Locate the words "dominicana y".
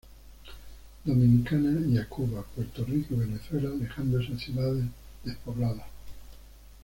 1.05-1.99